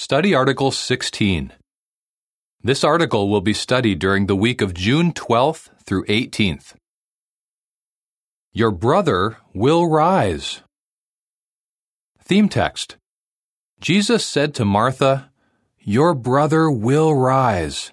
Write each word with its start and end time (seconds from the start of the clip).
Study 0.00 0.34
Article 0.34 0.70
16. 0.70 1.52
This 2.62 2.82
article 2.82 3.28
will 3.28 3.42
be 3.42 3.52
studied 3.52 3.98
during 3.98 4.24
the 4.24 4.34
week 4.34 4.62
of 4.62 4.72
June 4.72 5.12
12th 5.12 5.68
through 5.84 6.06
18th. 6.06 6.72
Your 8.50 8.70
brother 8.70 9.36
will 9.52 9.90
rise. 9.90 10.62
Theme 12.18 12.48
text 12.48 12.96
Jesus 13.78 14.24
said 14.24 14.54
to 14.54 14.64
Martha, 14.64 15.30
Your 15.78 16.14
brother 16.14 16.70
will 16.70 17.12
rise. 17.12 17.92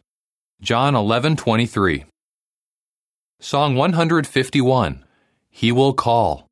John 0.61 0.95
11:23. 0.95 2.05
Song 3.41 3.75
151. 3.75 5.03
He 5.49 5.73
will 5.73 5.93
call. 5.93 6.47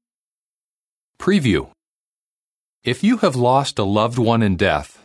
Preview. 1.18 1.72
If 2.84 3.06
you 3.06 3.20
have 3.24 3.38
lost 3.38 3.80
a 3.80 3.86
loved 3.86 4.18
one 4.18 4.44
in 4.44 4.58
death, 4.58 5.00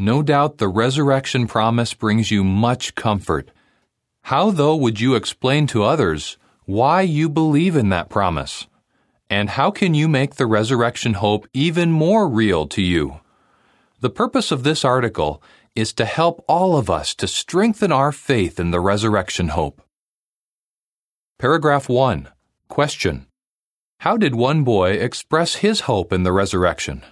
no 0.00 0.22
doubt 0.22 0.56
the 0.56 0.66
resurrection 0.66 1.46
promise 1.46 1.92
brings 1.92 2.30
you 2.30 2.42
much 2.42 2.94
comfort. 2.94 3.50
How, 4.22 4.50
though, 4.50 4.74
would 4.74 4.98
you 4.98 5.14
explain 5.14 5.66
to 5.66 5.84
others 5.84 6.38
why 6.64 7.02
you 7.02 7.28
believe 7.28 7.76
in 7.76 7.90
that 7.90 8.08
promise? 8.08 8.66
And 9.28 9.50
how 9.50 9.70
can 9.70 9.92
you 9.92 10.08
make 10.08 10.36
the 10.36 10.46
resurrection 10.46 11.14
hope 11.14 11.46
even 11.52 11.92
more 11.92 12.26
real 12.26 12.66
to 12.68 12.80
you? 12.80 13.20
The 14.00 14.08
purpose 14.08 14.50
of 14.50 14.62
this 14.62 14.86
article 14.86 15.42
is 15.76 15.92
to 15.92 16.06
help 16.06 16.42
all 16.48 16.78
of 16.78 16.88
us 16.88 17.14
to 17.16 17.28
strengthen 17.28 17.92
our 17.92 18.10
faith 18.10 18.58
in 18.58 18.70
the 18.70 18.80
resurrection 18.80 19.48
hope. 19.48 19.82
Paragraph 21.38 21.90
1. 21.90 22.26
Question. 22.68 23.26
How 23.98 24.16
did 24.16 24.34
one 24.34 24.64
boy 24.64 24.92
express 24.92 25.56
his 25.56 25.80
hope 25.80 26.10
in 26.10 26.22
the 26.22 26.32
resurrection? 26.32 27.04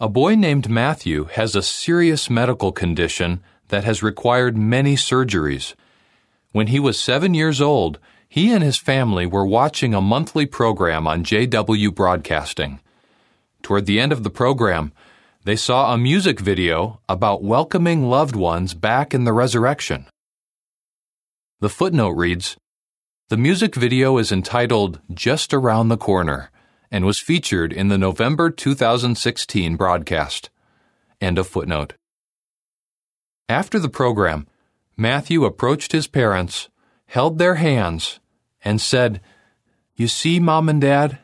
A 0.00 0.08
boy 0.08 0.34
named 0.34 0.68
Matthew 0.68 1.26
has 1.26 1.54
a 1.54 1.62
serious 1.62 2.28
medical 2.28 2.72
condition 2.72 3.40
that 3.68 3.84
has 3.84 4.02
required 4.02 4.56
many 4.56 4.96
surgeries. 4.96 5.76
When 6.50 6.66
he 6.66 6.80
was 6.80 6.98
seven 6.98 7.32
years 7.32 7.60
old, 7.60 8.00
he 8.28 8.52
and 8.52 8.60
his 8.60 8.76
family 8.76 9.24
were 9.24 9.46
watching 9.46 9.94
a 9.94 10.00
monthly 10.00 10.46
program 10.46 11.06
on 11.06 11.22
JW 11.22 11.94
Broadcasting. 11.94 12.80
Toward 13.62 13.86
the 13.86 14.00
end 14.00 14.10
of 14.10 14.24
the 14.24 14.30
program, 14.30 14.92
they 15.44 15.54
saw 15.54 15.94
a 15.94 15.96
music 15.96 16.40
video 16.40 17.00
about 17.08 17.44
welcoming 17.44 18.10
loved 18.10 18.34
ones 18.34 18.74
back 18.74 19.14
in 19.14 19.22
the 19.22 19.32
resurrection. 19.32 20.06
The 21.60 21.68
footnote 21.68 22.16
reads 22.16 22.56
The 23.28 23.36
music 23.36 23.76
video 23.76 24.18
is 24.18 24.32
entitled 24.32 25.00
Just 25.14 25.54
Around 25.54 25.86
the 25.86 25.96
Corner 25.96 26.50
and 26.94 27.04
was 27.04 27.18
featured 27.18 27.72
in 27.72 27.88
the 27.88 27.98
November 27.98 28.48
2016 28.50 29.74
broadcast. 29.74 30.48
End 31.20 31.38
of 31.38 31.48
footnote. 31.48 31.94
After 33.48 33.80
the 33.80 33.88
program, 33.88 34.46
Matthew 34.96 35.44
approached 35.44 35.90
his 35.90 36.06
parents, 36.06 36.68
held 37.06 37.38
their 37.38 37.56
hands, 37.56 38.20
and 38.64 38.80
said, 38.80 39.20
You 39.96 40.06
see, 40.06 40.38
Mom 40.38 40.68
and 40.68 40.80
Dad, 40.80 41.18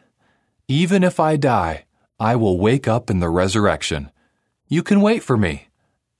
even 0.67 1.05
if 1.05 1.21
I 1.21 1.37
die, 1.37 1.85
I 2.19 2.35
will 2.35 2.59
wake 2.59 2.89
up 2.89 3.09
in 3.09 3.21
the 3.21 3.31
resurrection. 3.31 4.11
You 4.67 4.83
can 4.83 5.01
wait 5.01 5.23
for 5.23 5.37
me. 5.37 5.69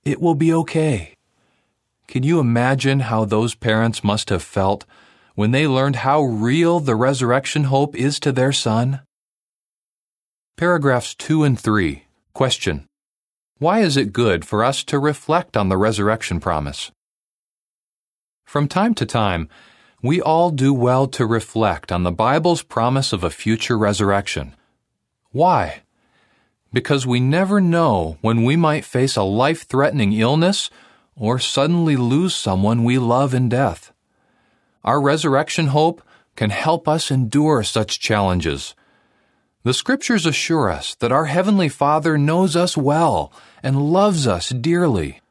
It 0.05 0.21
will 0.21 0.35
be 0.35 0.53
okay. 0.53 1.17
Can 2.07 2.23
you 2.23 2.39
imagine 2.39 3.01
how 3.01 3.25
those 3.25 3.53
parents 3.53 4.01
must 4.01 4.29
have 4.29 4.43
felt 4.43 4.85
when 5.35 5.51
they 5.51 5.67
learned 5.67 5.97
how 5.97 6.21
real 6.21 6.79
the 6.79 6.95
resurrection 6.95 7.65
hope 7.65 7.97
is 7.97 8.17
to 8.21 8.31
their 8.31 8.53
son? 8.53 9.01
Paragraphs 10.57 11.15
2 11.15 11.43
and 11.43 11.59
3. 11.59 12.03
Question. 12.33 12.85
Why 13.57 13.79
is 13.79 13.97
it 13.97 14.13
good 14.13 14.45
for 14.45 14.63
us 14.63 14.83
to 14.85 14.99
reflect 14.99 15.57
on 15.57 15.69
the 15.69 15.77
resurrection 15.77 16.39
promise? 16.39 16.91
From 18.45 18.67
time 18.67 18.93
to 18.95 19.05
time, 19.05 19.49
we 20.03 20.21
all 20.21 20.51
do 20.51 20.73
well 20.73 21.07
to 21.07 21.25
reflect 21.25 21.91
on 21.91 22.03
the 22.03 22.11
Bible's 22.11 22.61
promise 22.61 23.11
of 23.11 23.23
a 23.23 23.29
future 23.29 23.77
resurrection. 23.77 24.55
Why? 25.31 25.81
Because 26.71 27.07
we 27.07 27.19
never 27.19 27.59
know 27.59 28.17
when 28.21 28.43
we 28.43 28.55
might 28.55 28.85
face 28.85 29.15
a 29.15 29.23
life 29.23 29.63
threatening 29.63 30.13
illness 30.13 30.69
or 31.15 31.39
suddenly 31.39 31.95
lose 31.95 32.35
someone 32.35 32.83
we 32.83 32.97
love 32.97 33.33
in 33.33 33.49
death. 33.49 33.93
Our 34.83 35.01
resurrection 35.01 35.67
hope 35.67 36.01
can 36.35 36.49
help 36.49 36.87
us 36.87 37.09
endure 37.09 37.63
such 37.63 37.99
challenges 37.99 38.75
the 39.63 39.73
scriptures 39.73 40.25
assure 40.25 40.69
us 40.69 40.95
that 40.95 41.11
our 41.11 41.25
Heavenly 41.25 41.69
Father 41.69 42.17
knows 42.17 42.55
us 42.55 42.75
well 42.75 43.31
and 43.61 43.91
loves 43.91 44.25
us 44.25 44.49
dearly. 44.49 45.21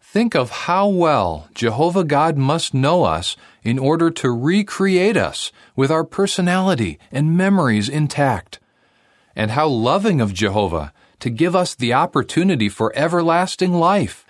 Think 0.00 0.34
of 0.34 0.50
how 0.50 0.86
well 0.86 1.48
Jehovah 1.54 2.04
God 2.04 2.36
must 2.36 2.74
know 2.74 3.04
us 3.04 3.36
in 3.62 3.78
order 3.78 4.10
to 4.10 4.30
recreate 4.30 5.16
us 5.16 5.50
with 5.74 5.90
our 5.90 6.04
personality 6.04 6.98
and 7.10 7.36
memories 7.36 7.88
intact. 7.88 8.60
And 9.34 9.50
how 9.50 9.66
loving 9.66 10.20
of 10.20 10.32
Jehovah 10.32 10.92
to 11.20 11.30
give 11.30 11.56
us 11.56 11.74
the 11.74 11.94
opportunity 11.94 12.68
for 12.68 12.92
everlasting 12.94 13.72
life, 13.72 14.26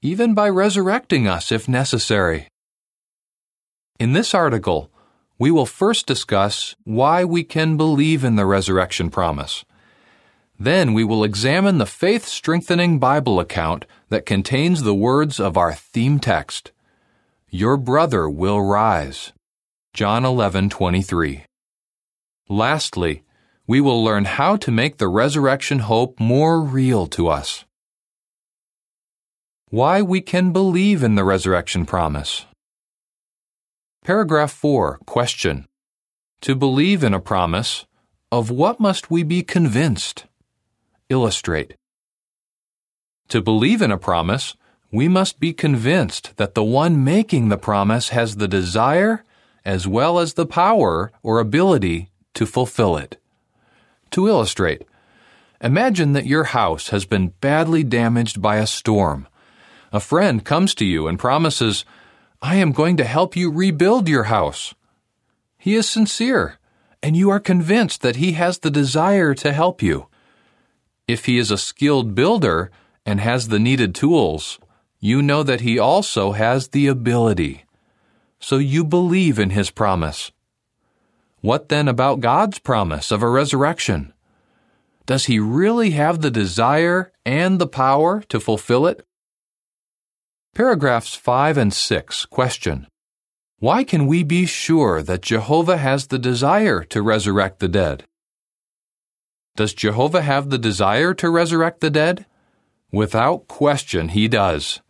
even 0.00 0.34
by 0.34 0.48
resurrecting 0.48 1.28
us 1.28 1.52
if 1.52 1.68
necessary. 1.68 2.48
In 4.00 4.14
this 4.14 4.34
article, 4.34 4.90
we 5.38 5.50
will 5.50 5.66
first 5.66 6.06
discuss 6.06 6.74
why 6.84 7.24
we 7.24 7.44
can 7.44 7.76
believe 7.76 8.24
in 8.24 8.34
the 8.34 8.46
resurrection 8.46 9.08
promise. 9.08 9.64
Then 10.58 10.92
we 10.92 11.04
will 11.04 11.22
examine 11.22 11.78
the 11.78 11.86
faith 11.86 12.26
strengthening 12.26 12.98
Bible 12.98 13.38
account 13.38 13.84
that 14.08 14.26
contains 14.26 14.82
the 14.82 14.94
words 14.94 15.38
of 15.38 15.56
our 15.56 15.72
theme 15.72 16.18
text 16.18 16.72
Your 17.48 17.76
brother 17.76 18.28
will 18.28 18.60
rise. 18.60 19.32
John 19.94 20.24
11:23. 20.24 21.44
Lastly, 22.48 23.22
we 23.66 23.80
will 23.80 24.02
learn 24.02 24.24
how 24.24 24.56
to 24.56 24.70
make 24.72 24.96
the 24.96 25.08
resurrection 25.08 25.80
hope 25.80 26.18
more 26.18 26.60
real 26.60 27.06
to 27.06 27.28
us. 27.28 27.64
Why 29.70 30.02
we 30.02 30.20
can 30.20 30.52
believe 30.52 31.02
in 31.02 31.14
the 31.14 31.24
resurrection 31.24 31.84
promise. 31.84 32.46
Paragraph 34.08 34.52
4. 34.52 35.00
Question. 35.04 35.66
To 36.40 36.54
believe 36.54 37.04
in 37.04 37.12
a 37.12 37.20
promise, 37.20 37.84
of 38.32 38.50
what 38.50 38.80
must 38.80 39.10
we 39.10 39.22
be 39.22 39.42
convinced? 39.42 40.24
Illustrate. 41.10 41.74
To 43.28 43.42
believe 43.42 43.82
in 43.82 43.90
a 43.90 43.98
promise, 43.98 44.56
we 44.90 45.08
must 45.08 45.38
be 45.38 45.52
convinced 45.52 46.34
that 46.38 46.54
the 46.54 46.64
one 46.64 47.04
making 47.04 47.50
the 47.50 47.58
promise 47.58 48.08
has 48.08 48.36
the 48.36 48.48
desire 48.48 49.26
as 49.62 49.86
well 49.86 50.18
as 50.18 50.32
the 50.32 50.46
power 50.46 51.12
or 51.22 51.38
ability 51.38 52.08
to 52.32 52.46
fulfill 52.46 52.96
it. 52.96 53.20
To 54.12 54.26
illustrate, 54.26 54.86
imagine 55.60 56.14
that 56.14 56.24
your 56.24 56.44
house 56.44 56.88
has 56.88 57.04
been 57.04 57.34
badly 57.42 57.84
damaged 57.84 58.40
by 58.40 58.56
a 58.56 58.66
storm. 58.66 59.28
A 59.92 60.00
friend 60.00 60.42
comes 60.42 60.74
to 60.76 60.86
you 60.86 61.08
and 61.08 61.18
promises, 61.18 61.84
I 62.40 62.56
am 62.56 62.70
going 62.70 62.96
to 62.98 63.04
help 63.04 63.34
you 63.34 63.50
rebuild 63.50 64.08
your 64.08 64.24
house. 64.24 64.74
He 65.58 65.74
is 65.74 65.88
sincere, 65.88 66.58
and 67.02 67.16
you 67.16 67.30
are 67.30 67.40
convinced 67.40 68.00
that 68.02 68.16
he 68.16 68.32
has 68.32 68.58
the 68.58 68.70
desire 68.70 69.34
to 69.34 69.52
help 69.52 69.82
you. 69.82 70.06
If 71.08 71.24
he 71.24 71.38
is 71.38 71.50
a 71.50 71.58
skilled 71.58 72.14
builder 72.14 72.70
and 73.04 73.18
has 73.20 73.48
the 73.48 73.58
needed 73.58 73.92
tools, 73.92 74.60
you 75.00 75.20
know 75.20 75.42
that 75.42 75.62
he 75.62 75.80
also 75.80 76.32
has 76.32 76.68
the 76.68 76.86
ability. 76.86 77.64
So 78.38 78.58
you 78.58 78.84
believe 78.84 79.38
in 79.40 79.50
his 79.50 79.70
promise. 79.70 80.30
What 81.40 81.68
then 81.70 81.88
about 81.88 82.20
God's 82.20 82.60
promise 82.60 83.10
of 83.10 83.22
a 83.22 83.28
resurrection? 83.28 84.12
Does 85.06 85.24
he 85.24 85.40
really 85.40 85.90
have 85.90 86.20
the 86.20 86.30
desire 86.30 87.10
and 87.24 87.58
the 87.58 87.66
power 87.66 88.20
to 88.28 88.38
fulfill 88.38 88.86
it? 88.86 89.07
Paragraphs 90.54 91.14
5 91.14 91.56
and 91.56 91.72
6 91.72 92.26
question. 92.26 92.88
Why 93.60 93.84
can 93.84 94.06
we 94.06 94.24
be 94.24 94.44
sure 94.44 95.02
that 95.02 95.22
Jehovah 95.22 95.76
has 95.76 96.08
the 96.08 96.18
desire 96.18 96.82
to 96.84 97.02
resurrect 97.02 97.60
the 97.60 97.68
dead? 97.68 98.04
Does 99.56 99.74
Jehovah 99.74 100.22
have 100.22 100.50
the 100.50 100.58
desire 100.58 101.14
to 101.14 101.30
resurrect 101.30 101.80
the 101.80 101.90
dead? 101.90 102.26
Without 102.90 103.46
question, 103.46 104.08
he 104.08 104.26
does. 104.28 104.80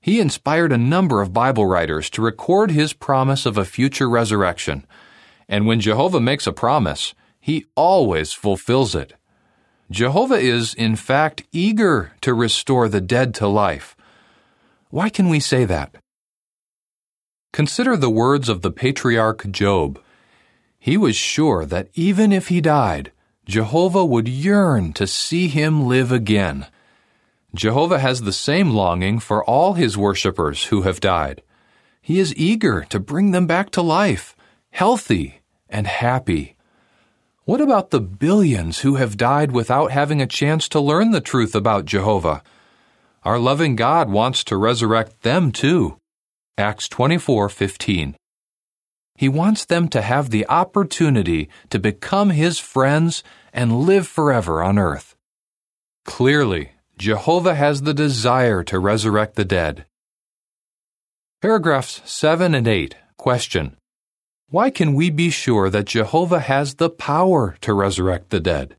He 0.00 0.20
inspired 0.20 0.72
a 0.72 0.78
number 0.78 1.20
of 1.20 1.32
Bible 1.32 1.66
writers 1.66 2.10
to 2.10 2.22
record 2.22 2.70
his 2.70 2.92
promise 2.92 3.46
of 3.46 3.56
a 3.56 3.64
future 3.64 4.08
resurrection. 4.08 4.84
And 5.48 5.66
when 5.66 5.80
Jehovah 5.80 6.20
makes 6.20 6.46
a 6.46 6.52
promise, 6.52 7.14
he 7.40 7.66
always 7.76 8.32
fulfills 8.32 8.94
it. 8.94 9.14
Jehovah 9.90 10.38
is, 10.38 10.74
in 10.74 10.96
fact, 10.96 11.44
eager 11.52 12.12
to 12.20 12.34
restore 12.34 12.88
the 12.88 13.00
dead 13.00 13.34
to 13.34 13.46
life 13.46 13.96
why 14.94 15.08
can 15.08 15.28
we 15.28 15.40
say 15.40 15.64
that? 15.64 15.96
Consider 17.52 17.96
the 17.96 18.08
words 18.08 18.48
of 18.48 18.62
the 18.62 18.70
patriarch 18.70 19.50
Job. 19.50 20.00
He 20.78 20.96
was 20.96 21.16
sure 21.16 21.66
that 21.66 21.88
even 21.94 22.30
if 22.30 22.46
he 22.46 22.60
died, 22.60 23.10
Jehovah 23.44 24.04
would 24.04 24.28
yearn 24.28 24.92
to 24.92 25.08
see 25.08 25.48
him 25.48 25.88
live 25.88 26.12
again. 26.12 26.68
Jehovah 27.52 27.98
has 27.98 28.20
the 28.20 28.32
same 28.32 28.70
longing 28.70 29.18
for 29.18 29.44
all 29.44 29.72
his 29.72 29.98
worshippers 29.98 30.66
who 30.66 30.82
have 30.82 31.00
died. 31.00 31.42
He 32.00 32.20
is 32.20 32.32
eager 32.36 32.86
to 32.90 33.00
bring 33.00 33.32
them 33.32 33.48
back 33.48 33.70
to 33.70 33.82
life, 33.82 34.36
healthy 34.70 35.40
and 35.68 35.88
happy. 35.88 36.54
What 37.46 37.60
about 37.60 37.90
the 37.90 38.00
billions 38.00 38.82
who 38.82 38.94
have 38.94 39.16
died 39.16 39.50
without 39.50 39.90
having 39.90 40.22
a 40.22 40.28
chance 40.28 40.68
to 40.68 40.78
learn 40.78 41.10
the 41.10 41.20
truth 41.20 41.56
about 41.56 41.84
Jehovah? 41.84 42.44
Our 43.24 43.38
loving 43.38 43.74
God 43.74 44.10
wants 44.10 44.44
to 44.44 44.56
resurrect 44.58 45.22
them 45.22 45.50
too. 45.50 45.96
Acts 46.58 46.88
24:15. 46.88 48.16
He 49.16 49.28
wants 49.30 49.64
them 49.64 49.88
to 49.88 50.02
have 50.02 50.28
the 50.28 50.46
opportunity 50.48 51.48
to 51.70 51.78
become 51.78 52.30
his 52.30 52.58
friends 52.58 53.22
and 53.52 53.86
live 53.86 54.06
forever 54.06 54.62
on 54.62 54.78
earth. 54.78 55.16
Clearly, 56.04 56.72
Jehovah 56.98 57.54
has 57.54 57.82
the 57.82 57.94
desire 57.94 58.62
to 58.64 58.78
resurrect 58.78 59.36
the 59.36 59.44
dead. 59.44 59.86
Paragraphs 61.40 62.02
7 62.04 62.54
and 62.54 62.68
8. 62.68 62.96
Question. 63.16 63.76
Why 64.50 64.70
can 64.70 64.94
we 64.94 65.08
be 65.10 65.30
sure 65.30 65.70
that 65.70 65.86
Jehovah 65.86 66.40
has 66.40 66.74
the 66.74 66.90
power 66.90 67.56
to 67.62 67.72
resurrect 67.72 68.30
the 68.30 68.40
dead? 68.40 68.76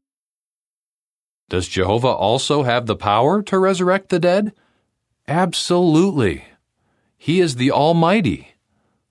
Does 1.50 1.68
Jehovah 1.68 2.08
also 2.08 2.64
have 2.64 2.86
the 2.86 2.96
power 2.96 3.42
to 3.44 3.60
resurrect 3.60 4.10
the 4.10 4.20
dead? 4.20 4.54
Absolutely. 5.28 6.46
He 7.18 7.40
is 7.40 7.56
the 7.56 7.72
Almighty, 7.72 8.56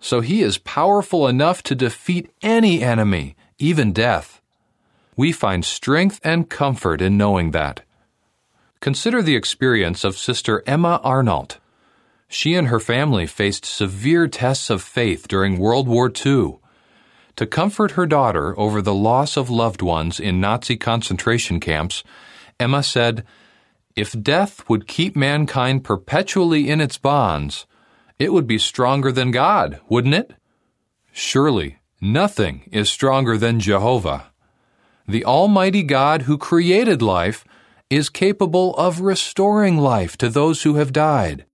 so 0.00 0.20
He 0.20 0.42
is 0.42 0.58
powerful 0.58 1.26
enough 1.26 1.62
to 1.64 1.74
defeat 1.74 2.30
any 2.42 2.82
enemy, 2.82 3.36
even 3.58 3.92
death. 3.92 4.40
We 5.16 5.32
find 5.32 5.64
strength 5.64 6.20
and 6.24 6.50
comfort 6.50 7.00
in 7.00 7.16
knowing 7.16 7.52
that. 7.52 7.82
Consider 8.80 9.22
the 9.22 9.36
experience 9.36 10.04
of 10.04 10.18
Sister 10.18 10.62
Emma 10.66 11.00
Arnold. 11.02 11.58
She 12.28 12.54
and 12.54 12.68
her 12.68 12.80
family 12.80 13.26
faced 13.26 13.64
severe 13.64 14.26
tests 14.26 14.70
of 14.70 14.82
faith 14.82 15.28
during 15.28 15.58
World 15.58 15.86
War 15.86 16.12
II. 16.24 16.58
To 17.36 17.46
comfort 17.46 17.92
her 17.92 18.06
daughter 18.06 18.58
over 18.58 18.80
the 18.80 18.94
loss 18.94 19.36
of 19.36 19.50
loved 19.50 19.82
ones 19.82 20.20
in 20.20 20.40
Nazi 20.40 20.76
concentration 20.76 21.58
camps, 21.58 22.04
Emma 22.60 22.82
said, 22.82 23.24
If 23.96 24.20
death 24.22 24.68
would 24.68 24.86
keep 24.86 25.16
mankind 25.16 25.82
perpetually 25.82 26.70
in 26.70 26.80
its 26.80 26.96
bonds, 26.96 27.66
it 28.18 28.32
would 28.32 28.46
be 28.46 28.58
stronger 28.58 29.10
than 29.10 29.32
God, 29.32 29.80
wouldn't 29.88 30.14
it? 30.14 30.34
Surely, 31.12 31.78
nothing 32.00 32.68
is 32.70 32.88
stronger 32.88 33.36
than 33.36 33.58
Jehovah. 33.58 34.30
The 35.08 35.24
Almighty 35.24 35.82
God 35.82 36.22
who 36.22 36.38
created 36.38 37.02
life 37.02 37.44
is 37.90 38.08
capable 38.08 38.74
of 38.76 39.00
restoring 39.00 39.76
life 39.76 40.16
to 40.18 40.28
those 40.28 40.62
who 40.62 40.74
have 40.76 40.92
died. 40.92 41.44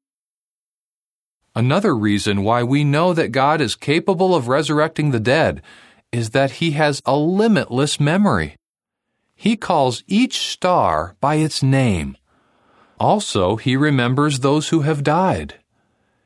Another 1.61 1.95
reason 1.95 2.43
why 2.43 2.63
we 2.63 2.85
know 2.85 3.13
that 3.13 3.33
God 3.33 3.61
is 3.61 3.77
capable 3.77 4.35
of 4.35 4.49
resurrecting 4.49 5.11
the 5.11 5.21
dead 5.21 5.61
is 6.11 6.31
that 6.31 6.53
He 6.53 6.71
has 6.71 7.03
a 7.05 7.15
limitless 7.15 8.01
memory. 8.01 8.57
He 9.35 9.59
calls 9.59 10.03
each 10.07 10.39
star 10.39 11.17
by 11.21 11.35
its 11.35 11.63
name. 11.63 12.17
Also, 12.99 13.57
He 13.57 13.77
remembers 13.77 14.39
those 14.39 14.71
who 14.71 14.81
have 14.89 15.05
died. 15.05 15.57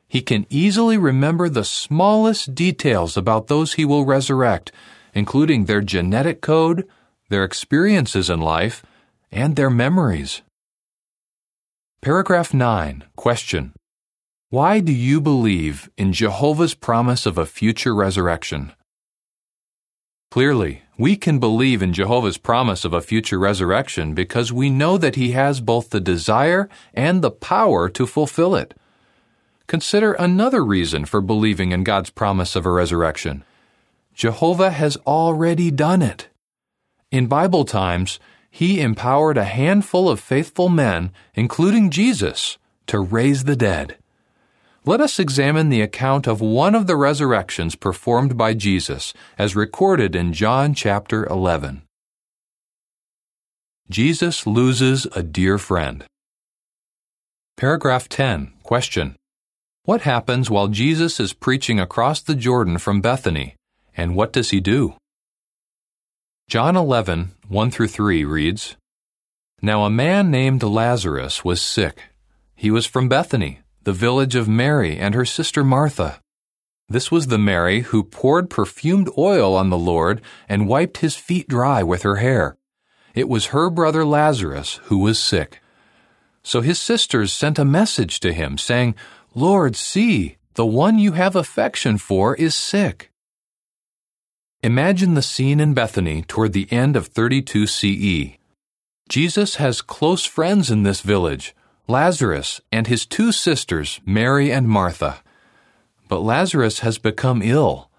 He 0.07 0.21
can 0.21 0.45
easily 0.49 0.97
remember 0.97 1.49
the 1.49 1.65
smallest 1.65 2.55
details 2.55 3.17
about 3.17 3.47
those 3.47 3.73
He 3.73 3.83
will 3.83 4.05
resurrect, 4.05 4.71
including 5.13 5.65
their 5.65 5.81
genetic 5.81 6.39
code, 6.39 6.87
their 7.27 7.43
experiences 7.43 8.29
in 8.29 8.39
life, 8.39 8.85
and 9.33 9.57
their 9.57 9.69
memories. 9.69 10.43
Paragraph 12.01 12.53
9. 12.53 13.03
Question. 13.17 13.73
Why 14.55 14.79
do 14.79 14.93
you 14.93 15.19
believe 15.19 15.89
in 15.97 16.13
Jehovah's 16.13 16.75
promise 16.75 17.25
of 17.25 17.37
a 17.37 17.45
future 17.45 17.93
resurrection? 17.93 18.71
Clearly, 20.31 20.83
we 20.97 21.17
can 21.17 21.39
believe 21.39 21.81
in 21.81 21.91
Jehovah's 21.91 22.37
promise 22.37 22.85
of 22.85 22.93
a 22.93 23.01
future 23.01 23.37
resurrection 23.37 24.13
because 24.13 24.53
we 24.53 24.69
know 24.69 24.97
that 24.97 25.17
He 25.17 25.31
has 25.31 25.59
both 25.59 25.89
the 25.89 25.99
desire 25.99 26.69
and 26.93 27.21
the 27.21 27.31
power 27.31 27.89
to 27.89 28.07
fulfill 28.07 28.55
it. 28.55 28.73
Consider 29.67 30.13
another 30.13 30.63
reason 30.63 31.03
for 31.03 31.19
believing 31.19 31.73
in 31.73 31.83
God's 31.83 32.09
promise 32.09 32.55
of 32.55 32.65
a 32.65 32.71
resurrection. 32.71 33.43
Jehovah 34.13 34.71
has 34.71 34.95
already 35.05 35.69
done 35.69 36.01
it. 36.01 36.29
In 37.11 37.27
Bible 37.27 37.65
times, 37.65 38.21
he 38.49 38.79
empowered 38.79 39.37
a 39.37 39.43
handful 39.43 40.07
of 40.07 40.21
faithful 40.21 40.69
men, 40.69 41.11
including 41.33 41.89
Jesus, 41.89 42.57
to 42.87 43.01
raise 43.01 43.43
the 43.43 43.57
dead. 43.57 43.97
Let 44.87 45.01
us 45.01 45.17
examine 45.17 45.69
the 45.69 45.81
account 45.81 46.27
of 46.27 46.41
one 46.41 46.75
of 46.75 46.85
the 46.85 46.95
resurrections 46.95 47.73
performed 47.73 48.37
by 48.37 48.53
Jesus 48.53 49.15
as 49.35 49.55
recorded 49.55 50.15
in 50.15 50.31
John 50.31 50.75
chapter 50.75 51.25
11. 51.25 51.81
Jesus 53.89 54.45
loses 54.45 55.07
a 55.15 55.23
dear 55.23 55.57
friend. 55.57 56.05
Paragraph 57.57 58.07
10. 58.09 58.53
Question. 58.61 59.15
What 59.85 60.01
happens 60.01 60.51
while 60.51 60.67
Jesus 60.67 61.19
is 61.19 61.33
preaching 61.33 61.79
across 61.79 62.21
the 62.21 62.35
Jordan 62.35 62.77
from 62.77 63.01
Bethany, 63.01 63.55
and 63.97 64.15
what 64.15 64.31
does 64.31 64.51
he 64.51 64.59
do? 64.59 64.93
John 66.47 66.75
11, 66.75 67.31
1 67.47 67.71
through 67.71 67.87
3 67.87 68.23
reads 68.23 68.75
Now 69.63 69.83
a 69.83 69.89
man 69.89 70.29
named 70.29 70.61
Lazarus 70.61 71.43
was 71.43 71.59
sick. 71.59 72.03
He 72.53 72.69
was 72.69 72.85
from 72.85 73.09
Bethany, 73.09 73.61
the 73.85 73.93
village 73.93 74.33
of 74.33 74.49
Mary 74.49 74.97
and 74.97 75.13
her 75.13 75.25
sister 75.25 75.63
Martha. 75.63 76.19
This 76.89 77.11
was 77.11 77.27
the 77.27 77.37
Mary 77.37 77.81
who 77.81 78.03
poured 78.03 78.49
perfumed 78.49 79.09
oil 79.15 79.55
on 79.55 79.69
the 79.69 79.77
Lord 79.77 80.21
and 80.49 80.67
wiped 80.67 80.97
his 80.97 81.15
feet 81.15 81.47
dry 81.47 81.83
with 81.83 82.01
her 82.01 82.15
hair. 82.15 82.57
It 83.13 83.29
was 83.29 83.47
her 83.47 83.69
brother 83.69 84.03
Lazarus 84.03 84.79
who 84.85 84.97
was 84.97 85.19
sick. 85.19 85.61
So 86.41 86.61
his 86.61 86.79
sisters 86.79 87.31
sent 87.31 87.59
a 87.59 87.65
message 87.65 88.19
to 88.21 88.33
him, 88.33 88.57
saying, 88.57 88.95
Lord, 89.35 89.75
see, 89.75 90.37
the 90.55 90.65
one 90.65 90.97
you 90.97 91.11
have 91.11 91.35
affection 91.35 91.99
for 91.99 92.35
is 92.35 92.55
sick. 92.55 93.11
Imagine 94.63 95.13
the 95.13 95.21
scene 95.21 95.59
in 95.59 95.75
Bethany 95.75 96.23
toward 96.23 96.53
the 96.53 96.71
end 96.71 96.95
of 96.95 97.07
32 97.07 97.67
CE. 97.67 98.37
Jesus 99.09 99.55
has 99.57 99.81
close 99.81 100.25
friends 100.25 100.71
in 100.71 100.81
this 100.81 101.01
village, 101.01 101.55
Lazarus 101.87 102.61
and 102.71 102.87
his 102.87 103.05
two 103.05 103.31
sisters, 103.31 104.01
Mary 104.05 104.51
and 104.51 104.67
Martha. 104.67 105.21
But 106.07 106.21
Lazarus 106.23 106.79
has 106.79 106.97
become 106.97 107.43
ill, 107.43 107.89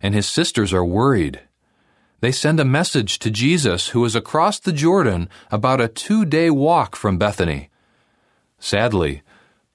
and 0.00 0.14
his 0.14 0.28
sisters 0.28 0.72
are 0.72 0.84
worried. 0.84 1.40
They 2.20 2.30
send 2.30 2.60
a 2.60 2.64
message 2.64 3.18
to 3.18 3.30
Jesus, 3.30 3.88
who 3.88 4.04
is 4.04 4.14
across 4.14 4.60
the 4.60 4.72
Jordan 4.72 5.28
about 5.50 5.80
a 5.80 5.88
two 5.88 6.24
day 6.24 6.50
walk 6.50 6.94
from 6.94 7.18
Bethany. 7.18 7.68
Sadly, 8.60 9.22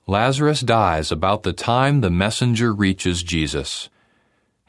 Lazarus 0.08 0.62
dies 0.62 1.12
about 1.12 1.44
the 1.44 1.52
time 1.52 2.00
the 2.00 2.10
messenger 2.10 2.74
reaches 2.74 3.22
Jesus. 3.22 3.90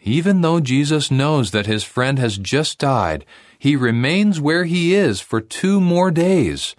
Even 0.02 0.40
though 0.40 0.58
Jesus 0.58 1.08
knows 1.08 1.52
that 1.52 1.66
his 1.66 1.84
friend 1.84 2.18
has 2.18 2.36
just 2.36 2.78
died, 2.78 3.24
he 3.60 3.76
remains 3.76 4.40
where 4.40 4.64
he 4.64 4.94
is 4.94 5.20
for 5.20 5.40
two 5.40 5.80
more 5.80 6.10
days, 6.10 6.74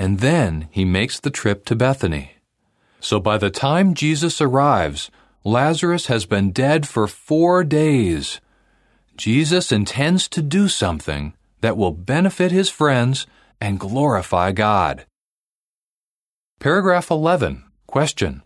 and 0.00 0.20
then 0.20 0.66
he 0.70 0.82
makes 0.82 1.20
the 1.20 1.28
trip 1.30 1.66
to 1.66 1.76
Bethany. 1.76 2.32
So 3.00 3.20
by 3.20 3.36
the 3.36 3.50
time 3.50 3.92
Jesus 3.92 4.40
arrives, 4.40 5.10
Lazarus 5.44 6.06
has 6.06 6.24
been 6.24 6.52
dead 6.52 6.88
for 6.88 7.06
four 7.06 7.64
days. 7.64 8.40
Jesus 9.18 9.70
intends 9.70 10.26
to 10.28 10.40
do 10.40 10.68
something 10.68 11.34
that 11.60 11.76
will 11.76 11.90
benefit 11.92 12.50
his 12.50 12.70
friends 12.70 13.26
and 13.60 13.78
glorify 13.78 14.52
God. 14.52 15.04
Paragraph 16.60 17.10
11. 17.10 17.62
Question. 17.86 18.42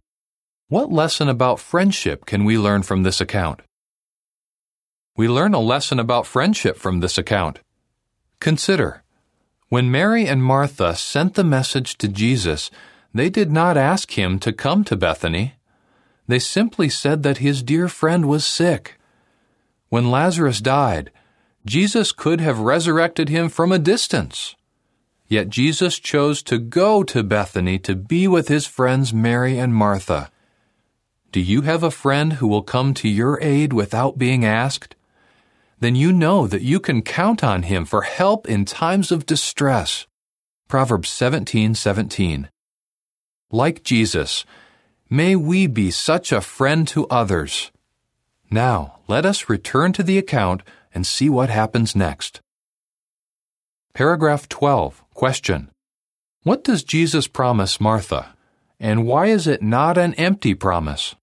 What 0.66 0.90
lesson 0.90 1.28
about 1.28 1.61
friendship 1.61 2.26
can 2.26 2.44
we 2.44 2.58
learn 2.58 2.82
from 2.82 3.04
this 3.04 3.20
account? 3.20 3.61
We 5.16 5.28
learn 5.28 5.54
a 5.54 5.61
lesson 5.61 6.00
about 6.00 6.26
friendship 6.26 6.76
from 6.76 6.99
this 6.99 7.16
account. 7.16 7.61
Consider, 8.40 9.03
when 9.68 9.90
Mary 9.90 10.26
and 10.26 10.42
Martha 10.42 10.94
sent 10.94 11.35
the 11.35 11.44
message 11.44 11.97
to 11.99 12.09
Jesus, 12.09 12.71
they 13.12 13.30
did 13.30 13.50
not 13.50 13.76
ask 13.76 14.18
him 14.18 14.38
to 14.40 14.52
come 14.52 14.85
to 14.85 14.97
Bethany. 14.97 15.54
They 16.26 16.38
simply 16.38 16.88
said 16.88 17.23
that 17.23 17.38
his 17.38 17.62
dear 17.62 17.88
friend 17.88 18.26
was 18.26 18.44
sick. 18.44 18.99
When 19.88 20.11
Lazarus 20.11 20.61
died, 20.61 21.11
Jesus 21.64 22.12
could 22.12 22.40
have 22.40 22.59
resurrected 22.59 23.28
him 23.28 23.49
from 23.49 23.73
a 23.73 23.78
distance. 23.78 24.54
Yet 25.28 25.49
Jesus 25.49 25.99
chose 25.99 26.42
to 26.44 26.59
go 26.59 27.02
to 27.04 27.23
Bethany 27.23 27.78
to 27.80 27.94
be 27.94 28.28
with 28.28 28.49
his 28.49 28.66
friends 28.66 29.14
Mary 29.14 29.59
and 29.59 29.75
Martha. 29.75 30.30
Do 31.33 31.40
you 31.40 31.62
have 31.62 31.83
a 31.83 31.90
friend 31.90 32.35
who 32.35 32.47
will 32.47 32.62
come 32.62 32.94
to 32.94 33.09
your 33.09 33.40
aid 33.40 33.73
without 33.73 34.18
being 34.18 34.44
asked? 34.44 34.94
Then 35.85 35.95
you 35.95 36.12
know 36.12 36.47
that 36.47 36.62
you 36.62 36.81
can 36.81 37.03
count 37.03 37.45
on 37.45 37.64
him 37.64 37.85
for 37.85 38.03
help 38.03 38.49
in 38.49 38.64
times 38.64 39.12
of 39.12 39.26
distress. 39.26 40.07
Proverbs 40.67 41.11
17:17. 41.11 42.49
like 43.50 43.85
Jesus, 43.85 44.45
may 45.11 45.37
we 45.37 45.67
be 45.67 45.91
such 45.91 46.33
a 46.33 46.41
friend 46.41 46.88
to 46.88 47.07
others. 47.09 47.71
Now, 48.50 48.99
let 49.07 49.26
us 49.26 49.49
return 49.49 49.93
to 49.93 50.03
the 50.03 50.19
account 50.19 50.62
and 50.95 51.07
see 51.07 51.29
what 51.29 51.50
happens 51.50 51.95
next. 51.95 52.41
Paragraph 53.93 54.49
12. 54.49 55.05
Question. 55.12 55.71
What 56.43 56.64
does 56.64 56.83
Jesus 56.83 57.29
promise 57.29 57.81
Martha? 57.81 58.35
And 58.81 59.07
why 59.07 59.26
is 59.26 59.47
it 59.47 59.62
not 59.62 59.97
an 59.99 60.14
empty 60.14 60.55
promise? 60.55 61.14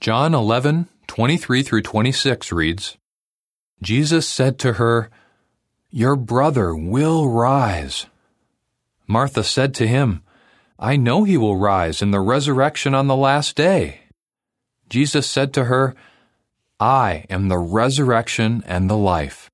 John 0.00 0.34
11, 0.34 0.88
23 1.06 1.62
through 1.62 1.82
26 1.82 2.50
reads, 2.50 2.96
Jesus 3.82 4.28
said 4.28 4.60
to 4.60 4.74
her, 4.74 5.10
Your 5.90 6.14
brother 6.14 6.74
will 6.74 7.28
rise. 7.28 8.06
Martha 9.08 9.42
said 9.42 9.74
to 9.74 9.88
him, 9.88 10.22
I 10.78 10.96
know 10.96 11.24
he 11.24 11.36
will 11.36 11.56
rise 11.56 12.00
in 12.00 12.12
the 12.12 12.20
resurrection 12.20 12.94
on 12.94 13.08
the 13.08 13.16
last 13.16 13.56
day. 13.56 14.02
Jesus 14.88 15.28
said 15.28 15.52
to 15.54 15.64
her, 15.64 15.94
I 16.78 17.26
am 17.28 17.48
the 17.48 17.58
resurrection 17.58 18.62
and 18.66 18.88
the 18.88 18.96
life. 18.96 19.50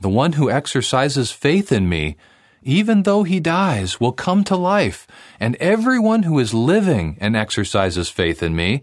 The 0.00 0.10
one 0.10 0.32
who 0.32 0.50
exercises 0.50 1.30
faith 1.30 1.72
in 1.72 1.88
me, 1.88 2.16
even 2.62 3.04
though 3.04 3.22
he 3.22 3.40
dies, 3.40 3.98
will 4.00 4.12
come 4.12 4.44
to 4.44 4.56
life, 4.56 5.06
and 5.40 5.56
everyone 5.56 6.24
who 6.24 6.38
is 6.38 6.52
living 6.52 7.16
and 7.20 7.36
exercises 7.36 8.10
faith 8.10 8.42
in 8.42 8.54
me 8.54 8.82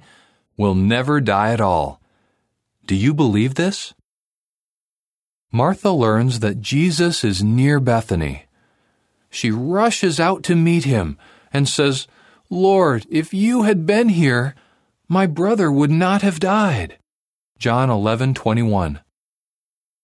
will 0.57 0.75
never 0.75 1.21
die 1.21 1.53
at 1.53 1.61
all. 1.61 2.01
Do 2.85 2.95
you 2.95 3.13
believe 3.13 3.55
this? 3.55 3.93
Martha 5.51 5.91
learns 5.91 6.41
that 6.41 6.61
Jesus 6.61 7.23
is 7.23 7.43
near 7.43 7.79
Bethany. 7.79 8.45
She 9.29 9.49
rushes 9.49 10.19
out 10.19 10.43
to 10.43 10.55
meet 10.55 10.85
him 10.85 11.17
and 11.51 11.67
says, 11.67 12.07
Lord, 12.49 13.05
if 13.09 13.33
you 13.33 13.63
had 13.63 13.85
been 13.85 14.09
here, 14.09 14.55
my 15.07 15.25
brother 15.25 15.71
would 15.71 15.91
not 15.91 16.21
have 16.21 16.39
died. 16.39 16.97
John 17.57 17.89
11:21. 17.89 19.01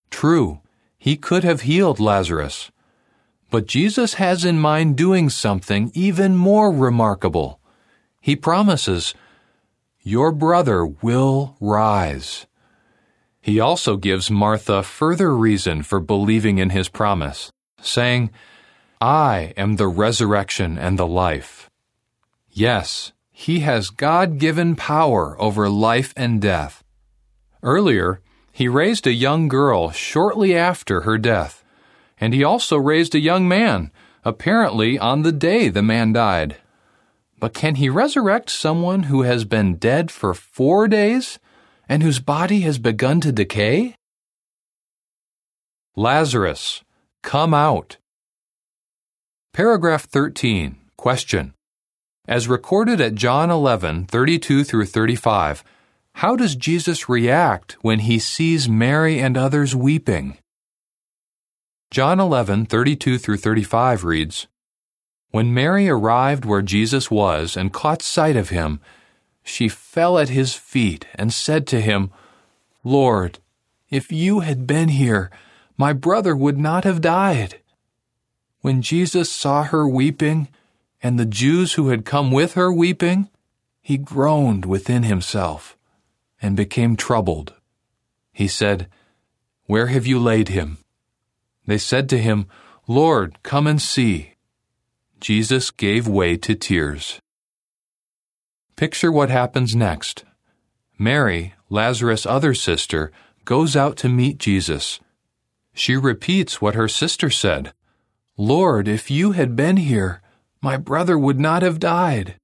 True, 0.10 0.62
he 0.98 1.16
could 1.16 1.44
have 1.44 1.62
healed 1.62 2.00
Lazarus. 2.00 2.72
But 3.52 3.68
Jesus 3.68 4.16
has 4.16 4.44
in 4.44 4.60
mind 4.60 4.98
doing 4.98 5.30
something 5.30 5.92
even 5.94 6.36
more 6.36 6.72
remarkable. 6.72 7.60
He 8.20 8.36
promises, 8.36 9.14
Your 10.02 10.32
brother 10.32 10.86
will 10.86 11.56
rise. 11.60 12.48
He 13.46 13.60
also 13.60 13.96
gives 13.96 14.32
Martha 14.32 14.82
further 14.82 15.38
reason 15.38 15.84
for 15.84 16.00
believing 16.00 16.58
in 16.58 16.72
his 16.72 16.90
promise, 16.90 17.52
saying, 17.80 18.32
I 19.00 19.54
am 19.56 19.75
the 19.75 19.88
resurrection 19.88 20.80
and 20.80 20.98
the 20.98 21.06
life. 21.06 21.70
Yes, 22.50 23.12
he 23.32 23.60
has 23.60 23.92
God 23.92 24.40
given 24.40 24.75
power 24.75 25.40
over 25.40 25.70
life 25.70 26.12
and 26.18 26.42
death. 26.42 26.84
Earlier, 27.62 28.20
he 28.52 28.68
raised 28.68 29.06
a 29.06 29.14
young 29.14 29.48
girl 29.48 29.92
shortly 29.92 30.58
after 30.58 31.02
her 31.02 31.20
death, 31.20 31.64
and 32.20 32.34
he 32.34 32.44
also 32.44 32.78
raised 32.78 33.14
a 33.14 33.20
young 33.20 33.48
man, 33.48 33.92
apparently 34.24 34.98
on 34.98 35.22
the 35.22 35.32
day 35.32 35.70
the 35.70 35.84
man 35.84 36.14
died. 36.14 36.56
But 37.40 37.54
can 37.54 37.75
he 37.75 37.90
resurrect 37.90 38.50
someone 38.50 39.04
who 39.04 39.22
has 39.22 39.46
been 39.46 39.75
dead 39.75 40.10
for 40.10 40.34
four 40.34 40.88
days 40.88 41.38
and 41.88 42.04
whose 42.04 42.20
body 42.20 42.62
has 42.62 42.77
begun 42.80 43.22
to 43.22 43.32
decay? 43.32 43.96
Lazarus, 45.96 46.84
come 47.24 47.54
out. 47.54 47.98
Paragraph 49.54 50.04
13. 50.04 50.77
Question. 50.98 51.54
As 52.27 52.48
recorded 52.48 53.00
at 53.00 53.15
John 53.15 53.51
11, 53.51 54.06
32 54.08 54.63
through 54.63 54.86
35, 54.86 55.63
how 56.15 56.36
does 56.36 56.56
Jesus 56.56 57.08
react 57.08 57.74
when 57.82 58.00
he 58.00 58.20
sees 58.20 58.68
Mary 58.68 59.20
and 59.20 59.38
others 59.38 59.75
weeping? 59.75 60.38
John 61.92 62.20
11, 62.20 62.65
32 62.65 63.18
through 63.18 63.38
35 63.38 64.04
reads, 64.04 64.48
When 65.32 65.54
Mary 65.54 65.88
arrived 65.88 66.44
where 66.46 66.62
Jesus 66.62 67.12
was 67.12 67.56
and 67.56 67.72
caught 67.72 68.01
sight 68.01 68.36
of 68.36 68.50
him, 68.50 68.80
she 69.46 69.70
fell 69.70 70.18
at 70.18 70.30
his 70.30 70.56
feet 70.56 71.06
and 71.14 71.32
said 71.32 71.66
to 71.68 71.80
him, 71.80 72.12
Lord, 72.84 73.40
if 73.90 74.12
you 74.12 74.42
had 74.42 74.68
been 74.68 74.90
here, 74.90 75.30
my 75.78 75.94
brother 75.94 76.36
would 76.36 76.58
not 76.58 76.84
have 76.84 77.00
died. 77.00 77.62
When 78.62 78.82
Jesus 78.82 79.32
saw 79.32 79.64
her 79.64 79.88
weeping, 79.88 80.50
and 81.02 81.20
the 81.20 81.25
Jews 81.25 81.74
who 81.74 81.90
had 81.90 82.04
come 82.04 82.32
with 82.32 82.54
her 82.54 82.74
weeping, 82.74 83.30
he 83.82 83.98
groaned 83.98 84.66
within 84.66 85.04
himself 85.04 85.78
and 86.42 86.58
became 86.58 86.96
troubled. 86.96 87.54
He 88.34 88.48
said, 88.48 88.88
Where 89.68 89.88
have 89.88 90.08
you 90.08 90.18
laid 90.18 90.50
him? 90.50 90.80
They 91.68 91.78
said 91.78 92.10
to 92.10 92.18
him, 92.18 92.48
Lord, 92.88 93.38
come 93.44 93.68
and 93.68 93.80
see. 93.80 94.34
Jesus 95.20 95.70
gave 95.70 96.08
way 96.08 96.36
to 96.38 96.56
tears. 96.56 97.20
Picture 98.75 99.12
what 99.12 99.29
happens 99.29 99.74
next. 99.74 100.25
Mary, 101.00 101.53
Lazarus' 101.70 102.25
other 102.25 102.53
sister, 102.53 103.12
goes 103.46 103.75
out 103.75 103.96
to 103.98 104.10
meet 104.10 104.38
Jesus. 104.38 105.00
She 105.74 105.96
repeats 105.96 106.62
what 106.62 106.75
her 106.75 106.88
sister 106.88 107.29
said 107.29 107.74
Lord, 108.38 108.89
if 108.89 109.10
you 109.10 109.32
had 109.32 109.55
been 109.55 109.77
here, 109.77 110.22
my 110.62 110.75
brother 110.75 111.17
would 111.17 111.39
not 111.39 111.62
have 111.62 111.79
died. 111.79 112.36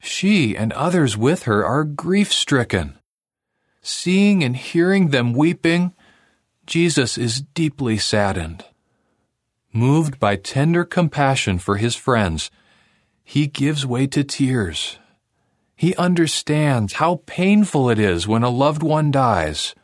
She 0.00 0.56
and 0.56 0.72
others 0.72 1.14
with 1.16 1.42
her 1.42 1.64
are 1.64 1.84
grief 1.84 2.32
stricken. 2.32 2.98
Seeing 3.82 4.42
and 4.42 4.56
hearing 4.56 5.08
them 5.08 5.34
weeping, 5.34 5.92
Jesus 6.64 7.18
is 7.18 7.42
deeply 7.42 7.98
saddened. 7.98 8.64
Moved 9.74 10.18
by 10.18 10.36
tender 10.36 10.84
compassion 10.84 11.58
for 11.58 11.76
his 11.76 11.96
friends, 11.96 12.50
he 13.22 13.46
gives 13.46 13.84
way 13.84 14.06
to 14.06 14.24
tears. 14.24 14.98
He 15.76 15.94
understands 15.96 16.94
how 16.94 17.22
painful 17.26 17.90
it 17.90 17.98
is 17.98 18.28
when 18.28 18.42
a 18.42 18.50
loved 18.50 18.82
one 18.82 19.10
dies. 19.10 19.74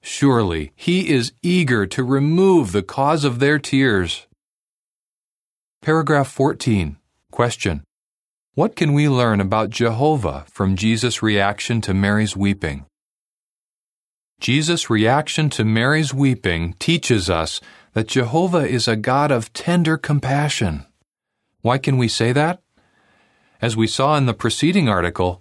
Surely 0.00 0.72
he 0.74 1.08
is 1.10 1.32
eager 1.42 1.86
to 1.86 2.04
remove 2.04 2.72
the 2.72 2.82
cause 2.82 3.24
of 3.24 3.38
their 3.38 3.58
tears. 3.58 4.26
Paragraph 5.82 6.28
14. 6.28 6.96
Question. 7.30 7.82
What 8.54 8.76
can 8.76 8.92
we 8.92 9.08
learn 9.08 9.40
about 9.40 9.70
Jehovah 9.70 10.44
from 10.48 10.76
Jesus' 10.76 11.22
reaction 11.22 11.80
to 11.82 11.92
Mary's 11.92 12.36
weeping? 12.36 12.86
Jesus' 14.40 14.90
reaction 14.90 15.50
to 15.50 15.64
Mary's 15.64 16.14
weeping 16.14 16.74
teaches 16.78 17.28
us 17.28 17.60
that 17.94 18.08
Jehovah 18.08 18.66
is 18.68 18.86
a 18.86 18.96
God 18.96 19.30
of 19.30 19.52
tender 19.52 19.96
compassion. 19.96 20.86
Why 21.62 21.78
can 21.78 21.96
we 21.96 22.08
say 22.08 22.32
that? 22.32 22.60
As 23.64 23.78
we 23.78 23.86
saw 23.86 24.18
in 24.18 24.26
the 24.26 24.34
preceding 24.34 24.90
article, 24.90 25.40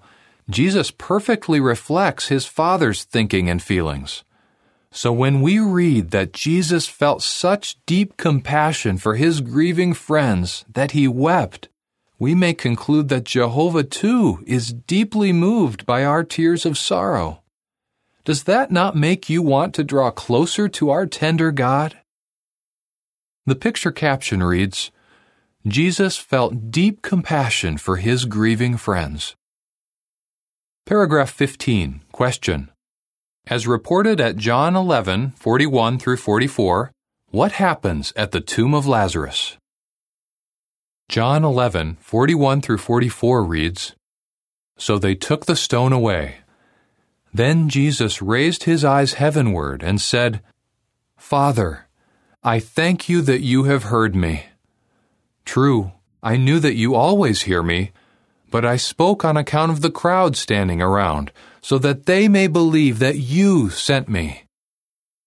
Jesus 0.50 0.92
perfectly 0.92 1.60
reflects 1.60 2.30
his 2.30 2.46
Father's 2.46 3.04
thinking 3.04 3.50
and 3.50 3.62
feelings. 3.62 4.24
So 4.92 5.12
when 5.12 5.42
we 5.42 5.60
read 5.60 6.12
that 6.12 6.32
Jesus 6.32 6.88
felt 6.88 7.22
such 7.22 7.86
deep 7.86 8.16
compassion 8.16 8.98
for 8.98 9.16
his 9.16 9.42
grieving 9.42 9.94
friends 9.94 10.64
that 10.74 10.92
he 10.92 11.06
wept, 11.06 11.68
we 12.18 12.34
may 12.34 12.54
conclude 12.54 13.10
that 13.10 13.26
Jehovah 13.26 13.84
too 13.84 14.42
is 14.48 14.72
deeply 14.72 15.34
moved 15.34 15.86
by 15.86 16.06
our 16.06 16.24
tears 16.24 16.66
of 16.66 16.78
sorrow. 16.78 17.42
Does 18.24 18.44
that 18.44 18.72
not 18.72 18.96
make 18.96 19.30
you 19.30 19.42
want 19.42 19.76
to 19.76 19.84
draw 19.84 20.12
closer 20.12 20.70
to 20.70 20.92
our 20.92 21.06
tender 21.06 21.52
God? 21.52 21.98
The 23.46 23.56
picture 23.56 23.92
caption 23.92 24.42
reads 24.42 24.92
Jesus 25.66 26.18
felt 26.18 26.72
deep 26.72 27.02
compassion 27.02 27.78
for 27.78 27.96
his 27.96 28.26
grieving 28.26 28.76
friends. 28.76 29.34
Paragraph 30.86 31.30
15. 31.30 32.02
Question. 32.12 32.70
As 33.48 33.66
reported 33.66 34.20
at 34.20 34.36
John 34.36 34.76
11, 34.76 35.32
41 35.38 36.00
through 36.00 36.18
44, 36.18 36.92
what 37.30 37.54
happens 37.54 38.12
at 38.18 38.32
the 38.32 38.42
tomb 38.42 38.74
of 38.74 38.86
Lazarus? 38.86 39.56
John 41.08 41.46
11, 41.46 41.98
41 42.02 42.62
through 42.62 42.80
44 42.80 43.44
reads, 43.46 43.96
So 44.78 44.98
they 44.98 45.16
took 45.16 45.46
the 45.46 45.56
stone 45.56 45.94
away. 45.94 46.40
Then 47.34 47.70
Jesus 47.70 48.22
raised 48.22 48.64
his 48.64 48.84
eyes 48.84 49.14
heavenward 49.14 49.82
and 49.82 50.02
said, 50.02 50.42
Father, 51.18 51.88
I 52.44 52.60
thank 52.60 53.08
you 53.08 53.22
that 53.22 53.42
you 53.42 53.64
have 53.64 53.84
heard 53.84 54.14
me. 54.14 54.48
True, 55.46 55.92
I 56.22 56.38
knew 56.38 56.60
that 56.60 56.76
you 56.76 56.96
always 56.96 57.44
hear 57.44 57.62
me, 57.62 57.92
but 58.50 58.64
I 58.64 58.78
spoke 58.78 59.26
on 59.26 59.36
account 59.36 59.72
of 59.72 59.82
the 59.82 59.92
crowd 59.92 60.36
standing 60.38 60.82
around, 60.82 61.32
so 61.62 61.78
that 61.80 62.06
they 62.06 62.28
may 62.28 62.48
believe 62.48 63.00
that 63.00 63.18
you 63.18 63.70
sent 63.70 64.08
me. 64.08 64.44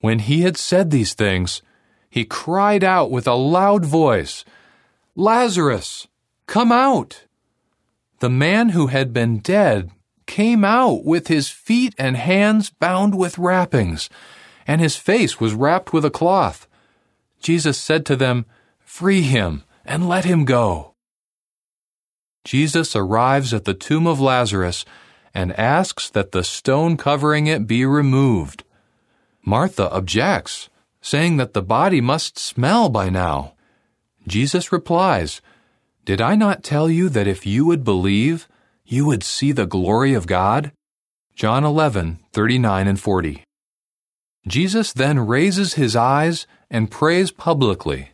When 0.00 0.20
he 0.20 0.42
had 0.42 0.56
said 0.56 0.90
these 0.90 1.14
things, 1.14 1.62
he 2.08 2.24
cried 2.24 2.84
out 2.84 3.10
with 3.10 3.26
a 3.26 3.34
loud 3.34 3.84
voice, 3.84 4.44
Lazarus, 5.14 6.06
come 6.46 6.70
out. 6.70 7.24
The 8.20 8.30
man 8.30 8.70
who 8.70 8.86
had 8.86 9.12
been 9.12 9.38
dead 9.38 9.90
came 10.26 10.64
out 10.64 11.04
with 11.04 11.28
his 11.28 11.48
feet 11.48 11.94
and 11.98 12.16
hands 12.16 12.70
bound 12.70 13.16
with 13.16 13.38
wrappings, 13.38 14.08
and 14.66 14.80
his 14.80 14.96
face 14.96 15.38
was 15.38 15.54
wrapped 15.54 15.92
with 15.92 16.04
a 16.04 16.10
cloth. 16.10 16.66
Jesus 17.40 17.78
said 17.78 18.06
to 18.06 18.16
them, 18.16 18.46
Free 18.84 19.22
him 19.22 19.62
and 19.86 20.08
let 20.08 20.24
him 20.24 20.44
go. 20.44 20.94
Jesus 22.44 22.94
arrives 22.94 23.52
at 23.54 23.64
the 23.64 23.74
tomb 23.74 24.06
of 24.06 24.20
Lazarus 24.20 24.84
and 25.34 25.52
asks 25.58 26.08
that 26.10 26.32
the 26.32 26.44
stone 26.44 26.96
covering 26.96 27.46
it 27.46 27.66
be 27.66 27.84
removed. 27.84 28.64
Martha 29.44 29.90
objects, 29.90 30.68
saying 31.00 31.36
that 31.36 31.54
the 31.54 31.62
body 31.62 32.00
must 32.00 32.38
smell 32.38 32.88
by 32.88 33.08
now. 33.08 33.54
Jesus 34.26 34.72
replies, 34.72 35.40
Did 36.04 36.20
I 36.20 36.34
not 36.34 36.64
tell 36.64 36.90
you 36.90 37.08
that 37.10 37.26
if 37.26 37.46
you 37.46 37.64
would 37.64 37.84
believe, 37.84 38.48
you 38.84 39.06
would 39.06 39.22
see 39.22 39.52
the 39.52 39.66
glory 39.66 40.14
of 40.14 40.26
God? 40.26 40.72
John 41.34 41.64
11, 41.64 42.18
39 42.32 42.88
and 42.88 42.98
40. 42.98 43.44
Jesus 44.48 44.92
then 44.92 45.26
raises 45.26 45.74
his 45.74 45.94
eyes 45.94 46.46
and 46.70 46.90
prays 46.90 47.30
publicly. 47.30 48.10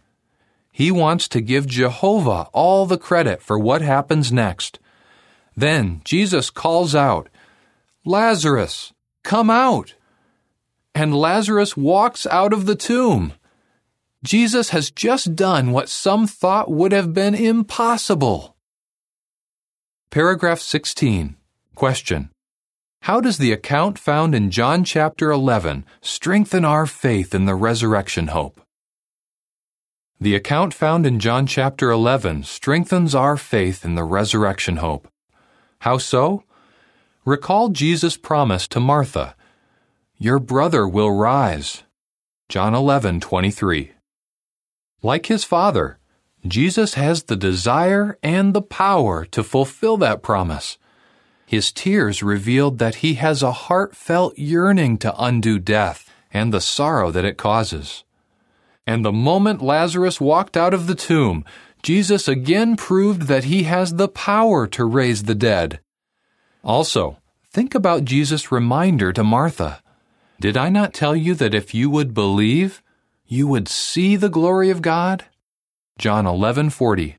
He 0.73 0.91
wants 0.91 1.29
to 1.29 1.43
give 1.43 1.67
Jehovah 1.67 2.49
all 2.55 2.87
the 2.87 2.99
credit 2.99 3.43
for 3.43 3.59
what 3.59 3.83
happens 3.83 4.33
next. 4.33 4.79
Then 5.55 6.01
Jesus 6.03 6.49
calls 6.49 6.95
out, 6.95 7.29
Lazarus, 8.07 8.95
come 9.23 9.51
out! 9.51 9.95
And 10.95 11.15
Lazarus 11.15 11.77
walks 11.77 12.27
out 12.27 12.55
of 12.55 12.65
the 12.65 12.75
tomb. 12.75 13.35
Jesus 14.25 14.71
has 14.71 14.91
just 14.91 15.37
done 15.37 15.73
what 15.73 15.91
some 15.91 16.27
thought 16.27 16.71
would 16.71 16.93
have 16.93 17.13
been 17.13 17.35
impossible. 17.35 18.57
Paragraph 20.11 20.61
16. 20.61 21.37
Question. 21.75 22.31
How 23.03 23.21
does 23.21 23.39
the 23.39 23.53
account 23.53 23.99
found 23.99 24.35
in 24.35 24.51
John 24.51 24.85
chapter 24.85 25.31
11 25.31 25.85
strengthen 26.01 26.65
our 26.65 26.87
faith 26.87 27.35
in 27.35 27.47
the 27.47 27.55
resurrection 27.55 28.29
hope? 28.29 28.61
The 30.23 30.37
account 30.37 30.73
found 30.73 31.05
in 31.05 31.19
John 31.19 31.49
chapter 31.49 31.91
11 31.91 32.45
strengthens 32.45 33.13
our 33.13 33.37
faith 33.37 33.85
in 33.85 33.97
the 33.97 34.05
resurrection 34.05 34.77
hope. 34.77 35.09
How 35.81 35.99
so? 35.99 36.45
Recall 37.25 37.71
Jesus' 37.71 38.17
promise 38.17 38.69
to 38.69 38.79
Martha, 38.79 39.35
"Your 40.19 40.39
brother 40.39 40.87
will 40.87 41.11
rise." 41.11 41.83
John 42.49 42.73
11:23. 42.73 43.95
Like 45.03 45.27
his 45.27 45.43
father, 45.43 45.99
Jesus 46.47 46.95
has 46.95 47.25
the 47.25 47.35
desire 47.35 48.17
and 48.23 48.55
the 48.55 48.63
power 48.63 49.25
to 49.25 49.43
fulfill 49.43 49.97
that 49.97 50.23
promise. 50.23 50.79
His 51.47 51.73
tears 51.73 52.23
revealed 52.23 52.79
that 52.79 53.03
he 53.03 53.15
has 53.15 53.43
a 53.43 53.67
heartfelt 53.67 54.39
yearning 54.39 54.99
to 54.99 55.21
undo 55.21 55.59
death 55.59 56.09
and 56.33 56.55
the 56.55 56.61
sorrow 56.61 57.11
that 57.11 57.25
it 57.25 57.37
causes. 57.37 58.05
And 58.87 59.05
the 59.05 59.13
moment 59.13 59.63
Lazarus 59.63 60.21
walked 60.21 60.57
out 60.57 60.75
of 60.75 60.87
the 60.87 60.95
tomb, 60.95 61.45
Jesus 61.83 62.29
again 62.29 62.77
proved 62.77 63.23
that 63.23 63.45
he 63.45 63.65
has 63.65 63.95
the 63.95 64.09
power 64.09 64.67
to 64.69 64.85
raise 64.85 65.25
the 65.25 65.35
dead. 65.35 65.81
Also, 66.65 67.19
think 67.51 67.75
about 67.75 68.05
Jesus' 68.05 68.53
reminder 68.53 69.13
to 69.13 69.25
Martha 69.25 69.83
Did 70.41 70.57
I 70.57 70.69
not 70.69 70.95
tell 70.95 71.15
you 71.15 71.35
that 71.35 71.55
if 71.55 71.75
you 71.75 71.91
would 71.91 72.15
believe, 72.15 72.83
you 73.27 73.47
would 73.47 73.69
see 73.69 74.17
the 74.17 74.29
glory 74.29 74.71
of 74.71 74.83
God? 74.83 75.25
John 75.99 76.25
11:40. 76.27 77.17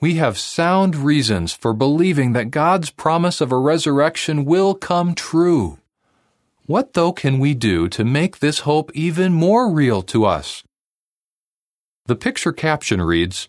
We 0.00 0.14
have 0.14 0.38
sound 0.38 0.96
reasons 0.96 1.52
for 1.52 1.72
believing 1.72 2.32
that 2.32 2.50
God's 2.50 2.90
promise 2.90 3.40
of 3.40 3.52
a 3.52 3.58
resurrection 3.58 4.44
will 4.44 4.74
come 4.74 5.14
true. 5.14 5.78
What, 6.72 6.94
though, 6.94 7.12
can 7.12 7.38
we 7.38 7.52
do 7.52 7.86
to 7.90 8.02
make 8.02 8.38
this 8.38 8.60
hope 8.60 8.90
even 8.94 9.34
more 9.34 9.70
real 9.70 10.00
to 10.04 10.24
us? 10.24 10.64
The 12.06 12.16
picture 12.16 12.50
caption 12.50 13.02
reads 13.02 13.46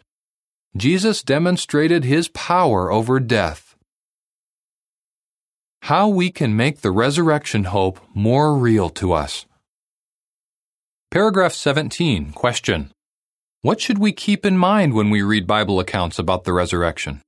Jesus 0.75 1.23
demonstrated 1.23 2.03
his 2.03 2.27
power 2.27 2.91
over 2.91 3.21
death. 3.21 3.77
How 5.83 6.09
we 6.09 6.31
can 6.31 6.57
make 6.57 6.81
the 6.81 6.91
resurrection 6.91 7.63
hope 7.63 8.01
more 8.13 8.57
real 8.57 8.89
to 8.89 9.13
us. 9.13 9.45
Paragraph 11.09 11.53
17, 11.53 12.33
question. 12.33 12.91
What 13.61 13.79
should 13.79 13.99
we 13.99 14.11
keep 14.11 14.45
in 14.45 14.57
mind 14.57 14.95
when 14.95 15.09
we 15.09 15.21
read 15.21 15.47
Bible 15.47 15.79
accounts 15.79 16.19
about 16.19 16.43
the 16.43 16.51
resurrection? 16.51 17.21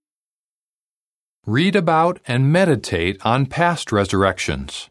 Read 1.45 1.73
about 1.73 2.19
and 2.27 2.51
meditate 2.51 3.17
on 3.25 3.45
past 3.45 3.93
resurrections. 3.93 4.89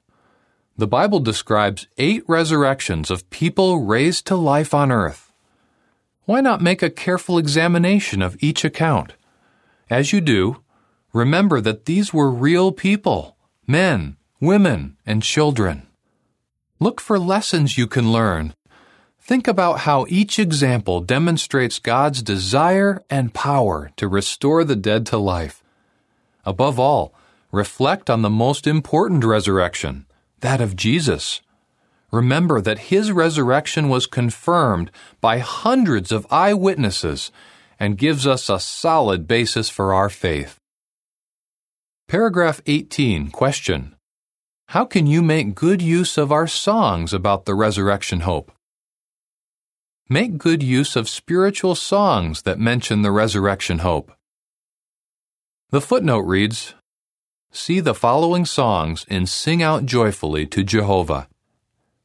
The 0.76 0.88
Bible 0.88 1.20
describes 1.20 1.86
eight 1.98 2.24
resurrections 2.26 3.08
of 3.08 3.30
people 3.30 3.82
raised 3.82 4.26
to 4.26 4.34
life 4.34 4.74
on 4.74 4.90
earth. 4.90 5.32
Why 6.24 6.40
not 6.40 6.60
make 6.60 6.82
a 6.82 6.90
careful 6.90 7.38
examination 7.38 8.20
of 8.20 8.36
each 8.40 8.64
account? 8.64 9.12
As 9.88 10.12
you 10.12 10.20
do, 10.20 10.62
remember 11.12 11.60
that 11.60 11.84
these 11.84 12.12
were 12.12 12.28
real 12.28 12.72
people 12.72 13.36
men, 13.68 14.16
women, 14.40 14.96
and 15.06 15.22
children. 15.22 15.86
Look 16.80 17.00
for 17.00 17.20
lessons 17.20 17.78
you 17.78 17.86
can 17.86 18.10
learn. 18.10 18.52
Think 19.20 19.46
about 19.46 19.80
how 19.80 20.06
each 20.08 20.40
example 20.40 21.00
demonstrates 21.00 21.78
God's 21.78 22.20
desire 22.20 23.00
and 23.08 23.32
power 23.32 23.92
to 23.96 24.08
restore 24.08 24.64
the 24.64 24.76
dead 24.76 25.06
to 25.06 25.18
life. 25.18 25.62
Above 26.44 26.80
all, 26.80 27.14
reflect 27.52 28.10
on 28.10 28.22
the 28.22 28.28
most 28.28 28.66
important 28.66 29.24
resurrection 29.24 30.06
that 30.44 30.60
of 30.60 30.76
Jesus. 30.76 31.40
Remember 32.12 32.60
that 32.60 32.90
his 32.92 33.10
resurrection 33.10 33.88
was 33.88 34.06
confirmed 34.06 34.90
by 35.22 35.38
hundreds 35.38 36.12
of 36.12 36.26
eyewitnesses 36.30 37.32
and 37.80 37.96
gives 37.96 38.26
us 38.26 38.50
a 38.50 38.60
solid 38.60 39.26
basis 39.26 39.70
for 39.70 39.94
our 39.94 40.10
faith. 40.10 40.60
Paragraph 42.08 42.60
18 42.66 43.30
Question 43.30 43.96
How 44.68 44.84
can 44.84 45.06
you 45.06 45.22
make 45.22 45.54
good 45.54 45.80
use 45.80 46.18
of 46.18 46.30
our 46.30 46.46
songs 46.46 47.14
about 47.14 47.46
the 47.46 47.54
resurrection 47.54 48.20
hope? 48.20 48.52
Make 50.10 50.36
good 50.36 50.62
use 50.62 50.94
of 50.94 51.08
spiritual 51.08 51.74
songs 51.74 52.42
that 52.42 52.58
mention 52.58 53.00
the 53.00 53.10
resurrection 53.10 53.78
hope. 53.78 54.12
The 55.70 55.80
footnote 55.80 56.26
reads 56.26 56.74
See 57.56 57.78
the 57.78 57.94
following 57.94 58.44
songs 58.44 59.06
and 59.08 59.28
sing 59.28 59.62
out 59.62 59.86
joyfully 59.86 60.44
to 60.48 60.64
Jehovah. 60.64 61.28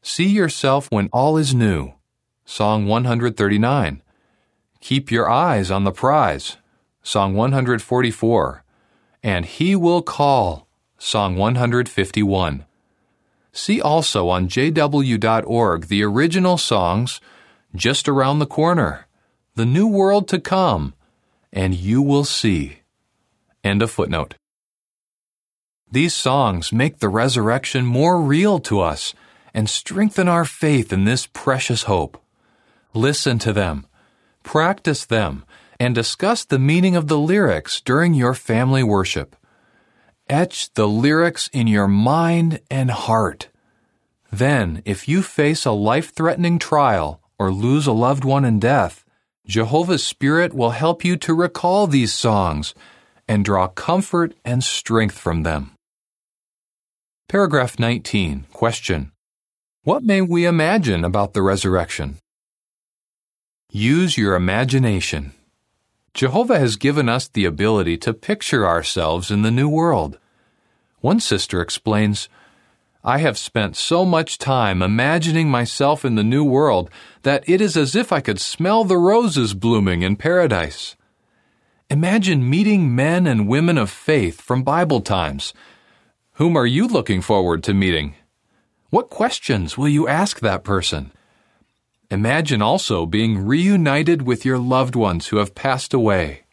See 0.03 0.27
yourself 0.27 0.91
when 0.91 1.09
all 1.11 1.37
is 1.37 1.55
new. 1.55 1.93
Song 2.45 2.85
139. 2.85 4.03
Keep 4.79 5.11
your 5.11 5.27
eyes 5.27 5.71
on 5.71 5.85
the 5.85 5.91
prize. 5.91 6.57
Song 7.01 7.33
144. 7.33 8.63
And 9.23 9.43
He 9.43 9.75
will 9.75 10.03
call. 10.03 10.67
Song 10.99 11.35
151. 11.35 12.65
See 13.51 13.81
also 13.81 14.29
on 14.29 14.47
jw.org 14.47 15.87
the 15.87 16.03
original 16.03 16.59
songs 16.59 17.19
Just 17.73 18.07
Around 18.07 18.37
the 18.37 18.45
Corner, 18.45 19.07
The 19.55 19.65
New 19.65 19.87
World 19.87 20.27
to 20.27 20.39
Come, 20.39 20.93
and 21.51 21.73
You 21.73 22.03
Will 22.03 22.23
See. 22.23 22.81
End 23.63 23.81
of 23.81 23.89
footnote. 23.89 24.35
These 25.91 26.13
songs 26.13 26.71
make 26.71 26.99
the 26.99 27.09
resurrection 27.09 27.85
more 27.85 28.21
real 28.21 28.59
to 28.59 28.79
us 28.79 29.15
and 29.55 29.67
strengthen 29.67 30.27
our 30.27 30.45
faith 30.45 30.93
in 30.93 31.05
this 31.05 31.25
precious 31.25 31.83
hope. 31.83 32.21
Listen 32.93 33.39
to 33.39 33.51
them, 33.51 33.87
practice 34.43 35.03
them, 35.05 35.45
and 35.79 35.95
discuss 35.95 36.45
the 36.45 36.59
meaning 36.59 36.95
of 36.95 37.07
the 37.07 37.17
lyrics 37.17 37.81
during 37.81 38.13
your 38.13 38.35
family 38.35 38.83
worship. 38.83 39.35
Etch 40.27 40.71
the 40.73 40.87
lyrics 40.87 41.49
in 41.53 41.65
your 41.65 41.87
mind 41.87 42.59
and 42.69 42.91
heart. 42.91 43.49
Then, 44.31 44.83
if 44.85 45.07
you 45.07 45.23
face 45.23 45.65
a 45.65 45.71
life 45.71 46.13
threatening 46.13 46.59
trial 46.59 47.19
or 47.39 47.51
lose 47.51 47.87
a 47.87 47.91
loved 47.91 48.23
one 48.23 48.45
in 48.45 48.59
death, 48.59 49.03
Jehovah's 49.47 50.03
Spirit 50.03 50.53
will 50.53 50.69
help 50.69 51.03
you 51.03 51.17
to 51.17 51.33
recall 51.33 51.87
these 51.87 52.13
songs 52.13 52.75
and 53.27 53.43
draw 53.43 53.67
comfort 53.67 54.35
and 54.45 54.63
strength 54.63 55.17
from 55.17 55.41
them. 55.41 55.71
Paragraph 57.29 57.77
19. 57.77 58.47
Question. 58.51 59.11
What 59.83 60.01
may 60.01 60.19
we 60.19 60.47
imagine 60.47 61.05
about 61.05 61.35
the 61.35 61.43
resurrection? 61.43 62.17
Use 63.71 64.17
your 64.17 64.33
imagination. 64.33 65.33
Jehovah 66.15 66.57
has 66.57 66.75
given 66.75 67.07
us 67.07 67.27
the 67.27 67.45
ability 67.45 67.97
to 67.97 68.15
picture 68.15 68.67
ourselves 68.67 69.29
in 69.29 69.43
the 69.43 69.51
new 69.51 69.69
world. 69.69 70.17
One 71.01 71.19
sister 71.19 71.61
explains, 71.61 72.29
I 73.03 73.19
have 73.19 73.37
spent 73.37 73.75
so 73.75 74.05
much 74.05 74.39
time 74.39 74.81
imagining 74.81 75.51
myself 75.51 76.03
in 76.03 76.15
the 76.15 76.23
new 76.23 76.43
world 76.43 76.89
that 77.21 77.47
it 77.47 77.61
is 77.61 77.77
as 77.77 77.95
if 77.95 78.11
I 78.11 78.21
could 78.21 78.39
smell 78.39 78.85
the 78.85 78.97
roses 78.97 79.53
blooming 79.53 80.01
in 80.01 80.15
paradise. 80.15 80.95
Imagine 81.91 82.49
meeting 82.49 82.95
men 82.95 83.27
and 83.27 83.47
women 83.47 83.77
of 83.77 83.91
faith 83.91 84.41
from 84.41 84.63
Bible 84.63 85.01
times. 85.01 85.53
Whom 86.39 86.55
are 86.55 86.65
you 86.65 86.87
looking 86.87 87.21
forward 87.21 87.63
to 87.63 87.73
meeting? 87.73 88.15
What 88.91 89.09
questions 89.09 89.77
will 89.77 89.89
you 89.89 90.07
ask 90.07 90.39
that 90.39 90.63
person? 90.63 91.11
Imagine 92.09 92.61
also 92.61 93.05
being 93.05 93.45
reunited 93.45 94.21
with 94.21 94.45
your 94.45 94.57
loved 94.57 94.95
ones 94.95 95.27
who 95.27 95.35
have 95.35 95.53
passed 95.53 95.93
away. 95.93 96.43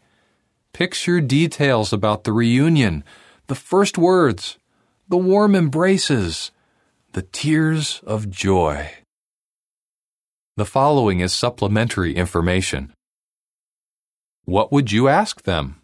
Picture 0.72 1.20
details 1.20 1.92
about 1.92 2.24
the 2.24 2.32
reunion, 2.32 3.04
the 3.46 3.54
first 3.54 3.96
words, 3.96 4.58
the 5.08 5.16
warm 5.16 5.54
embraces, 5.54 6.50
the 7.12 7.22
tears 7.22 8.00
of 8.04 8.28
joy. 8.28 8.90
The 10.56 10.66
following 10.66 11.20
is 11.20 11.32
supplementary 11.32 12.16
information. 12.16 12.92
What 14.46 14.72
would 14.72 14.90
you 14.90 15.06
ask 15.06 15.44
them? 15.44 15.80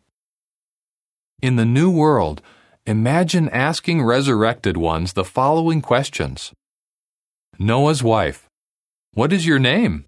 In 1.41 1.55
the 1.55 1.65
new 1.65 1.89
world, 1.89 2.43
imagine 2.87 3.49
asking 3.51 4.03
resurrected 4.03 4.77
ones 4.77 5.13
the 5.13 5.25
following 5.25 5.81
questions 5.81 6.53
Noah's 7.59 8.03
wife, 8.03 8.49
What 9.15 9.33
is 9.33 9.47
your 9.47 9.61
name? 9.61 10.05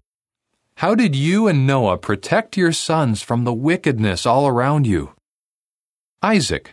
How 0.77 0.93
did 0.93 1.15
you 1.15 1.47
and 1.47 1.65
Noah 1.65 1.97
protect 1.97 2.57
your 2.57 2.73
sons 2.73 3.21
from 3.21 3.45
the 3.45 3.53
wickedness 3.53 4.25
all 4.25 4.45
around 4.45 4.85
you? 4.85 5.13
Isaac, 6.21 6.71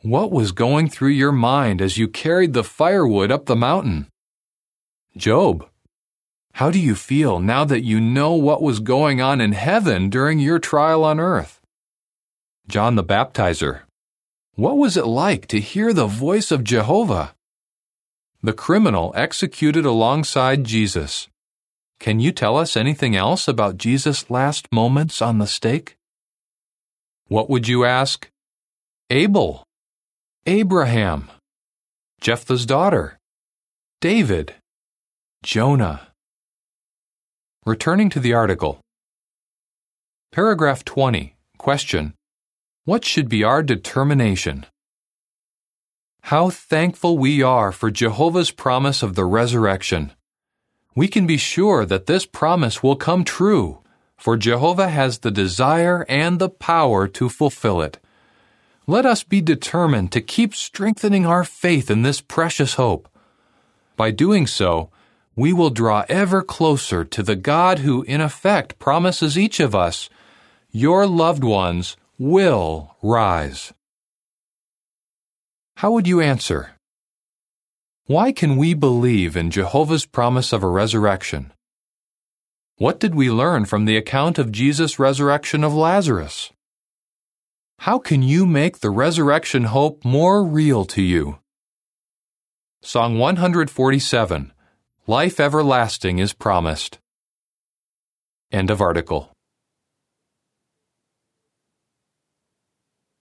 what 0.00 0.32
was 0.32 0.52
going 0.52 0.88
through 0.88 1.10
your 1.10 1.32
mind 1.32 1.82
as 1.82 1.98
you 1.98 2.08
carried 2.08 2.54
the 2.54 2.64
firewood 2.64 3.30
up 3.30 3.44
the 3.44 3.56
mountain? 3.56 4.06
Job, 5.18 5.68
how 6.54 6.70
do 6.70 6.78
you 6.78 6.94
feel 6.94 7.40
now 7.40 7.66
that 7.66 7.84
you 7.84 8.00
know 8.00 8.32
what 8.32 8.62
was 8.62 8.80
going 8.80 9.20
on 9.20 9.42
in 9.42 9.52
heaven 9.52 10.08
during 10.08 10.38
your 10.38 10.58
trial 10.58 11.04
on 11.04 11.20
earth? 11.20 11.60
John 12.68 12.94
the 12.94 13.04
Baptizer, 13.04 13.82
what 14.56 14.78
was 14.78 14.96
it 14.96 15.06
like 15.06 15.46
to 15.48 15.60
hear 15.60 15.92
the 15.92 16.06
voice 16.06 16.50
of 16.50 16.64
Jehovah? 16.64 17.34
The 18.42 18.54
criminal 18.54 19.12
executed 19.14 19.84
alongside 19.84 20.64
Jesus. 20.64 21.28
Can 22.00 22.20
you 22.20 22.32
tell 22.32 22.56
us 22.56 22.74
anything 22.74 23.14
else 23.14 23.48
about 23.48 23.76
Jesus' 23.76 24.30
last 24.30 24.72
moments 24.72 25.20
on 25.20 25.38
the 25.38 25.46
stake? 25.46 25.96
What 27.28 27.50
would 27.50 27.68
you 27.68 27.84
ask? 27.84 28.28
Abel, 29.10 29.62
Abraham, 30.46 31.30
Jephthah's 32.22 32.64
daughter, 32.64 33.18
David, 34.00 34.54
Jonah. 35.42 36.08
Returning 37.66 38.08
to 38.08 38.20
the 38.20 38.32
article. 38.32 38.80
Paragraph 40.32 40.82
20. 40.84 41.34
Question. 41.58 42.14
What 42.86 43.04
should 43.04 43.28
be 43.28 43.42
our 43.42 43.64
determination? 43.64 44.64
How 46.22 46.50
thankful 46.50 47.18
we 47.18 47.42
are 47.42 47.72
for 47.72 47.90
Jehovah's 47.90 48.52
promise 48.52 49.02
of 49.02 49.16
the 49.16 49.24
resurrection 49.24 50.12
we 50.94 51.08
can 51.08 51.26
be 51.26 51.36
sure 51.36 51.84
that 51.84 52.06
this 52.06 52.24
promise 52.24 52.82
will 52.82 52.96
come 52.96 53.22
true, 53.22 53.80
for 54.16 54.36
Jehovah 54.36 54.88
has 54.88 55.18
the 55.18 55.30
desire 55.30 56.06
and 56.08 56.38
the 56.38 56.48
power 56.48 57.06
to 57.08 57.28
fulfill 57.28 57.82
it. 57.82 57.98
Let 58.86 59.04
us 59.04 59.22
be 59.22 59.42
determined 59.42 60.10
to 60.12 60.22
keep 60.22 60.54
strengthening 60.54 61.26
our 61.26 61.44
faith 61.44 61.90
in 61.90 62.02
this 62.02 62.22
precious 62.22 62.74
hope. 62.74 63.10
By 63.96 64.10
doing 64.12 64.46
so, 64.46 64.90
we 65.34 65.52
will 65.52 65.70
draw 65.70 66.04
ever 66.08 66.40
closer 66.40 67.04
to 67.04 67.22
the 67.22 67.36
God 67.36 67.80
who, 67.80 68.02
in 68.04 68.22
effect, 68.22 68.78
promises 68.78 69.36
each 69.36 69.60
of 69.60 69.74
us, 69.74 70.08
Your 70.70 71.06
loved 71.06 71.44
ones 71.44 71.96
will 72.18 72.96
rise. 73.02 73.72
How 75.76 75.92
would 75.92 76.06
you 76.06 76.20
answer? 76.20 76.72
Why 78.06 78.32
can 78.32 78.56
we 78.56 78.72
believe 78.72 79.36
in 79.36 79.50
Jehovah's 79.50 80.06
promise 80.06 80.52
of 80.52 80.62
a 80.62 80.68
resurrection? 80.68 81.52
What 82.78 83.00
did 83.00 83.14
we 83.14 83.30
learn 83.30 83.66
from 83.66 83.84
the 83.84 83.96
account 83.96 84.38
of 84.38 84.52
Jesus' 84.52 84.98
resurrection 84.98 85.64
of 85.64 85.74
Lazarus? 85.74 86.52
How 87.80 87.98
can 87.98 88.22
you 88.22 88.46
make 88.46 88.80
the 88.80 88.90
resurrection 88.90 89.64
hope 89.64 90.04
more 90.04 90.42
real 90.42 90.86
to 90.86 91.02
you? 91.02 91.38
Song 92.82 93.18
147 93.18 94.52
Life 95.06 95.38
Everlasting 95.38 96.18
is 96.18 96.32
Promised. 96.32 96.98
End 98.50 98.70
of 98.70 98.80
article. 98.80 99.35